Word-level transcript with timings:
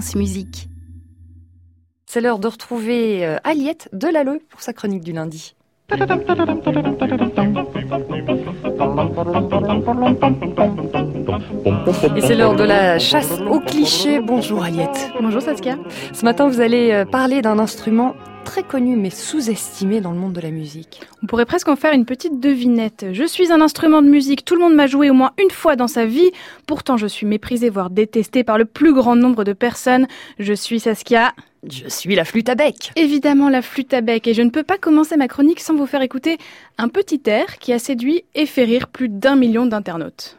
France 0.00 0.14
Musique. 0.14 0.68
C'est 2.06 2.20
l'heure 2.20 2.38
de 2.38 2.46
retrouver 2.46 3.26
euh, 3.26 3.38
Aliette 3.42 3.88
Delalleux 3.92 4.40
pour 4.48 4.60
sa 4.60 4.72
chronique 4.72 5.02
du 5.02 5.10
lundi. 5.10 5.56
Et 12.16 12.20
c'est 12.20 12.36
l'heure 12.36 12.54
de 12.54 12.62
la 12.62 13.00
chasse 13.00 13.40
aux 13.40 13.58
clichés. 13.58 14.20
Bonjour 14.20 14.62
Aliette. 14.62 15.10
Bonjour 15.20 15.42
Saskia. 15.42 15.76
Ce 16.12 16.24
matin, 16.24 16.46
vous 16.46 16.60
allez 16.60 16.92
euh, 16.92 17.04
parler 17.04 17.42
d'un 17.42 17.58
instrument 17.58 18.14
très 18.44 18.62
connu 18.62 18.96
mais 18.96 19.10
sous-estimé 19.10 20.00
dans 20.00 20.12
le 20.12 20.18
monde 20.18 20.32
de 20.32 20.40
la 20.40 20.50
musique. 20.50 21.00
On 21.22 21.26
pourrait 21.26 21.46
presque 21.46 21.68
en 21.68 21.76
faire 21.76 21.92
une 21.92 22.04
petite 22.04 22.40
devinette. 22.40 23.06
Je 23.12 23.24
suis 23.24 23.52
un 23.52 23.60
instrument 23.60 24.02
de 24.02 24.08
musique, 24.08 24.44
tout 24.44 24.54
le 24.54 24.60
monde 24.60 24.74
m'a 24.74 24.86
joué 24.86 25.10
au 25.10 25.14
moins 25.14 25.32
une 25.42 25.50
fois 25.50 25.76
dans 25.76 25.88
sa 25.88 26.06
vie, 26.06 26.30
pourtant 26.66 26.96
je 26.96 27.06
suis 27.06 27.26
méprisé 27.26 27.70
voire 27.70 27.90
détesté 27.90 28.44
par 28.44 28.58
le 28.58 28.64
plus 28.64 28.92
grand 28.92 29.16
nombre 29.16 29.44
de 29.44 29.52
personnes. 29.52 30.06
Je 30.38 30.52
suis 30.52 30.80
Saskia. 30.80 31.32
Je 31.68 31.88
suis 31.88 32.14
la 32.14 32.24
flûte 32.24 32.48
à 32.48 32.54
bec. 32.54 32.92
Évidemment 32.94 33.48
la 33.48 33.62
flûte 33.62 33.92
à 33.92 34.00
bec 34.00 34.28
et 34.28 34.34
je 34.34 34.42
ne 34.42 34.50
peux 34.50 34.62
pas 34.62 34.78
commencer 34.78 35.16
ma 35.16 35.26
chronique 35.26 35.60
sans 35.60 35.74
vous 35.74 35.86
faire 35.86 36.02
écouter 36.02 36.38
un 36.78 36.88
petit 36.88 37.20
air 37.26 37.58
qui 37.58 37.72
a 37.72 37.78
séduit 37.78 38.24
et 38.34 38.46
fait 38.46 38.64
rire 38.64 38.86
plus 38.86 39.08
d'un 39.08 39.34
million 39.34 39.66
d'internautes. 39.66 40.38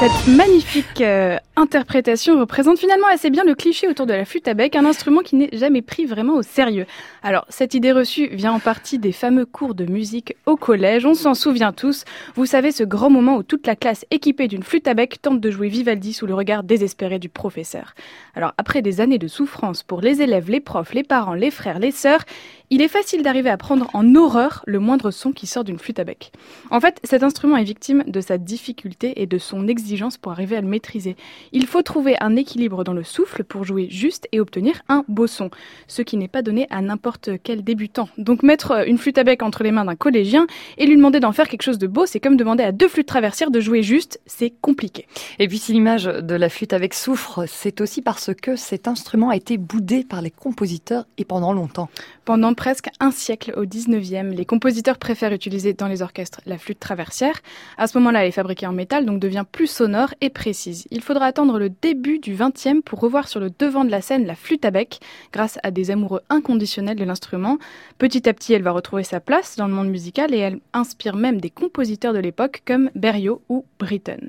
Cette 0.00 0.28
magnifique 0.28 1.02
euh, 1.02 1.38
interprétation 1.60 2.40
représente 2.40 2.78
finalement 2.78 3.06
assez 3.12 3.30
bien 3.30 3.44
le 3.44 3.54
cliché 3.54 3.86
autour 3.86 4.06
de 4.06 4.14
la 4.14 4.24
flûte 4.24 4.48
à 4.48 4.54
bec, 4.54 4.76
un 4.76 4.86
instrument 4.86 5.20
qui 5.20 5.36
n'est 5.36 5.50
jamais 5.52 5.82
pris 5.82 6.06
vraiment 6.06 6.34
au 6.34 6.42
sérieux. 6.42 6.86
Alors, 7.22 7.44
cette 7.48 7.74
idée 7.74 7.92
reçue 7.92 8.28
vient 8.32 8.52
en 8.52 8.58
partie 8.58 8.98
des 8.98 9.12
fameux 9.12 9.44
cours 9.44 9.74
de 9.74 9.84
musique 9.84 10.36
au 10.46 10.56
collège, 10.56 11.04
on 11.04 11.14
s'en 11.14 11.34
souvient 11.34 11.72
tous. 11.72 12.04
Vous 12.34 12.46
savez, 12.46 12.72
ce 12.72 12.82
grand 12.82 13.10
moment 13.10 13.36
où 13.36 13.42
toute 13.42 13.66
la 13.66 13.76
classe 13.76 14.06
équipée 14.10 14.48
d'une 14.48 14.62
flûte 14.62 14.88
à 14.88 14.94
bec 14.94 15.20
tente 15.20 15.40
de 15.40 15.50
jouer 15.50 15.68
Vivaldi 15.68 16.12
sous 16.12 16.26
le 16.26 16.34
regard 16.34 16.62
désespéré 16.62 17.18
du 17.18 17.28
professeur. 17.28 17.94
Alors, 18.34 18.52
après 18.56 18.80
des 18.80 19.00
années 19.00 19.18
de 19.18 19.28
souffrance 19.28 19.82
pour 19.82 20.00
les 20.00 20.22
élèves, 20.22 20.50
les 20.50 20.60
profs, 20.60 20.94
les 20.94 21.04
parents, 21.04 21.34
les 21.34 21.50
frères, 21.50 21.78
les 21.78 21.92
sœurs, 21.92 22.24
il 22.70 22.80
est 22.80 22.88
facile 22.88 23.22
d'arriver 23.22 23.50
à 23.50 23.56
prendre 23.56 23.90
en 23.94 24.14
horreur 24.14 24.62
le 24.66 24.78
moindre 24.78 25.10
son 25.10 25.32
qui 25.32 25.46
sort 25.46 25.64
d'une 25.64 25.78
flûte 25.78 25.98
à 25.98 26.04
bec. 26.04 26.32
En 26.70 26.80
fait, 26.80 27.00
cet 27.04 27.22
instrument 27.22 27.56
est 27.56 27.64
victime 27.64 28.04
de 28.06 28.20
sa 28.20 28.38
difficulté 28.38 29.20
et 29.20 29.26
de 29.26 29.38
son 29.38 29.66
exigence 29.66 30.16
pour 30.16 30.32
arriver 30.32 30.56
à 30.56 30.60
le 30.60 30.68
maîtriser. 30.68 31.16
Il 31.52 31.66
faut 31.66 31.82
trouver 31.82 32.16
un 32.20 32.36
équilibre 32.36 32.84
dans 32.84 32.92
le 32.92 33.02
souffle 33.02 33.44
pour 33.44 33.64
jouer 33.64 33.88
juste 33.90 34.28
et 34.32 34.40
obtenir 34.40 34.82
un 34.88 35.04
beau 35.08 35.26
son, 35.26 35.50
ce 35.88 36.02
qui 36.02 36.16
n'est 36.16 36.28
pas 36.28 36.42
donné 36.42 36.66
à 36.70 36.80
n'importe 36.80 37.30
quel 37.42 37.64
débutant. 37.64 38.08
Donc 38.18 38.42
mettre 38.42 38.86
une 38.86 38.98
flûte 38.98 39.18
à 39.18 39.24
bec 39.24 39.42
entre 39.42 39.64
les 39.64 39.72
mains 39.72 39.84
d'un 39.84 39.96
collégien 39.96 40.46
et 40.78 40.86
lui 40.86 40.96
demander 40.96 41.18
d'en 41.18 41.32
faire 41.32 41.48
quelque 41.48 41.62
chose 41.62 41.78
de 41.78 41.86
beau, 41.86 42.06
c'est 42.06 42.20
comme 42.20 42.36
demander 42.36 42.62
à 42.62 42.72
deux 42.72 42.88
flûtes 42.88 43.08
traversières 43.08 43.50
de 43.50 43.58
jouer 43.58 43.82
juste, 43.82 44.20
c'est 44.26 44.52
compliqué. 44.60 45.06
Et 45.38 45.48
puis 45.48 45.58
si 45.58 45.72
l'image 45.72 46.04
de 46.04 46.34
la 46.34 46.48
flûte 46.48 46.72
avec 46.72 46.94
souffre, 46.94 47.46
c'est 47.46 47.80
aussi 47.80 48.00
parce 48.00 48.30
que 48.32 48.54
cet 48.54 48.86
instrument 48.86 49.30
a 49.30 49.36
été 49.36 49.58
boudé 49.58 50.04
par 50.04 50.22
les 50.22 50.30
compositeurs 50.30 51.06
et 51.18 51.24
pendant 51.24 51.52
longtemps. 51.52 51.88
Pendant 52.24 52.54
presque 52.54 52.90
un 53.00 53.10
siècle 53.10 53.52
au 53.56 53.64
19e, 53.64 54.30
les 54.30 54.44
compositeurs 54.44 54.98
préfèrent 54.98 55.32
utiliser 55.32 55.72
dans 55.72 55.88
les 55.88 56.02
orchestres 56.02 56.40
la 56.46 56.58
flûte 56.58 56.78
traversière. 56.78 57.40
À 57.76 57.88
ce 57.88 57.98
moment-là, 57.98 58.22
elle 58.22 58.28
est 58.28 58.32
fabriquée 58.32 58.66
en 58.66 58.72
métal, 58.72 59.04
donc 59.04 59.18
devient 59.18 59.44
plus 59.50 59.66
sonore 59.66 60.14
et 60.20 60.30
précise. 60.30 60.86
Il 60.90 61.00
faudra 61.00 61.26
attendre 61.26 61.39
le 61.44 61.70
début 61.70 62.18
du 62.18 62.34
20e 62.34 62.82
pour 62.82 63.00
revoir 63.00 63.28
sur 63.28 63.40
le 63.40 63.50
devant 63.58 63.84
de 63.84 63.90
la 63.90 64.00
scène 64.00 64.26
la 64.26 64.34
flûte 64.34 64.64
à 64.64 64.70
bec, 64.70 65.00
grâce 65.32 65.58
à 65.62 65.70
des 65.70 65.90
amoureux 65.90 66.20
inconditionnels 66.28 66.96
de 66.96 67.04
l'instrument. 67.04 67.58
Petit 67.98 68.28
à 68.28 68.32
petit, 68.32 68.52
elle 68.52 68.62
va 68.62 68.72
retrouver 68.72 69.04
sa 69.04 69.20
place 69.20 69.56
dans 69.56 69.66
le 69.66 69.74
monde 69.74 69.88
musical 69.88 70.34
et 70.34 70.38
elle 70.38 70.60
inspire 70.72 71.16
même 71.16 71.40
des 71.40 71.50
compositeurs 71.50 72.12
de 72.12 72.18
l'époque 72.18 72.62
comme 72.66 72.90
Berriot 72.94 73.42
ou 73.48 73.64
Britten. 73.78 74.28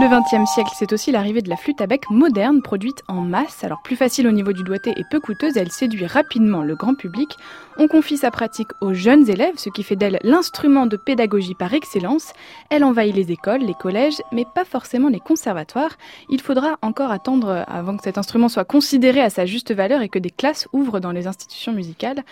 Le 0.00 0.06
XXe 0.06 0.48
siècle, 0.48 0.70
c'est 0.76 0.92
aussi 0.92 1.10
l'arrivée 1.10 1.42
de 1.42 1.48
la 1.48 1.56
flûte 1.56 1.80
à 1.80 1.88
bec 1.88 2.08
moderne, 2.08 2.62
produite 2.62 3.02
en 3.08 3.22
masse, 3.22 3.64
alors 3.64 3.82
plus 3.82 3.96
facile 3.96 4.28
au 4.28 4.30
niveau 4.30 4.52
du 4.52 4.62
doigté 4.62 4.92
et 4.96 5.02
peu 5.10 5.18
coûteuse, 5.18 5.56
elle 5.56 5.72
séduit 5.72 6.06
rapidement 6.06 6.62
le 6.62 6.76
grand 6.76 6.94
public. 6.94 7.36
On 7.78 7.88
confie 7.88 8.16
sa 8.16 8.30
pratique 8.30 8.68
aux 8.80 8.94
jeunes 8.94 9.28
élèves, 9.28 9.56
ce 9.56 9.70
qui 9.70 9.82
fait 9.82 9.96
d'elle 9.96 10.20
l'instrument 10.22 10.86
de 10.86 10.96
pédagogie 10.96 11.56
par 11.56 11.74
excellence. 11.74 12.32
Elle 12.70 12.84
envahit 12.84 13.12
les 13.12 13.32
écoles, 13.32 13.62
les 13.62 13.74
collèges, 13.74 14.22
mais 14.30 14.44
pas 14.54 14.64
forcément 14.64 15.08
les 15.08 15.18
conservatoires. 15.18 15.96
Il 16.30 16.40
faudra 16.40 16.78
encore 16.80 17.10
attendre 17.10 17.64
avant 17.66 17.96
que 17.96 18.04
cet 18.04 18.18
instrument 18.18 18.48
soit 18.48 18.64
considéré 18.64 19.20
à 19.20 19.30
sa 19.30 19.46
juste 19.46 19.74
valeur 19.74 20.00
et 20.00 20.08
que 20.08 20.20
des 20.20 20.30
classes 20.30 20.68
ouvrent 20.72 21.00
dans 21.00 21.12
les 21.12 21.26
institutions 21.26 21.72
musicales. 21.72 22.22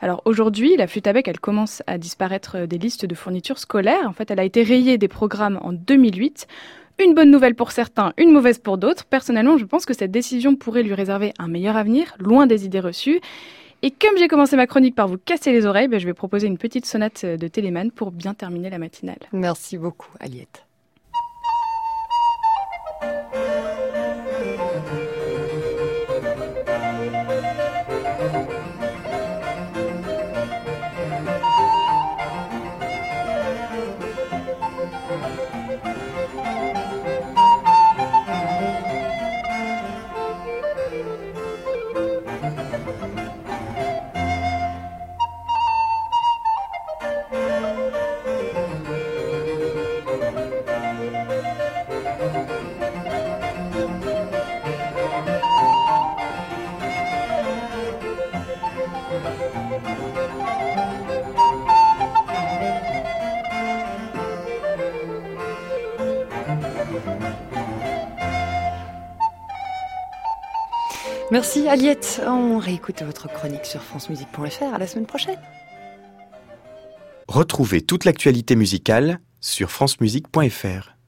Alors 0.00 0.22
aujourd'hui, 0.26 0.76
la 0.76 0.86
flûte 0.86 1.08
à 1.08 1.12
bec, 1.12 1.26
elle 1.26 1.40
commence 1.40 1.82
à 1.88 1.98
disparaître 1.98 2.66
des 2.66 2.78
listes 2.78 3.04
de 3.04 3.16
fournitures 3.16 3.58
scolaires. 3.58 4.06
En 4.06 4.12
fait, 4.12 4.30
elle 4.30 4.38
a 4.38 4.44
été 4.44 4.62
rayée 4.62 4.96
des 4.96 5.08
programmes 5.08 5.58
en 5.62 5.72
2008. 5.72 6.46
Une 6.98 7.14
bonne 7.14 7.30
nouvelle 7.30 7.54
pour 7.54 7.72
certains, 7.72 8.14
une 8.16 8.32
mauvaise 8.32 8.58
pour 8.58 8.78
d'autres. 8.78 9.04
Personnellement, 9.04 9.58
je 9.58 9.66
pense 9.66 9.84
que 9.84 9.92
cette 9.92 10.10
décision 10.10 10.56
pourrait 10.56 10.82
lui 10.82 10.94
réserver 10.94 11.34
un 11.38 11.46
meilleur 11.46 11.76
avenir, 11.76 12.14
loin 12.18 12.46
des 12.46 12.64
idées 12.64 12.80
reçues. 12.80 13.20
Et 13.82 13.90
comme 13.90 14.16
j'ai 14.16 14.28
commencé 14.28 14.56
ma 14.56 14.66
chronique 14.66 14.94
par 14.94 15.06
vous 15.06 15.18
casser 15.18 15.52
les 15.52 15.66
oreilles, 15.66 15.88
ben, 15.88 16.00
je 16.00 16.06
vais 16.06 16.14
proposer 16.14 16.46
une 16.46 16.58
petite 16.58 16.86
sonate 16.86 17.26
de 17.26 17.48
Téléman 17.48 17.90
pour 17.90 18.10
bien 18.10 18.32
terminer 18.32 18.70
la 18.70 18.78
matinale. 18.78 19.18
Merci 19.32 19.76
beaucoup, 19.76 20.10
Aliette. 20.20 20.65
Merci 71.30 71.68
Aliette. 71.68 72.22
On 72.24 72.58
réécoute 72.58 73.02
votre 73.02 73.28
chronique 73.28 73.64
sur 73.64 73.82
francemusique.fr. 73.82 74.74
À 74.74 74.78
la 74.78 74.86
semaine 74.86 75.06
prochaine. 75.06 75.38
Retrouvez 77.28 77.80
toute 77.80 78.04
l'actualité 78.04 78.54
musicale 78.54 79.18
sur 79.40 79.70
francemusique.fr. 79.70 80.95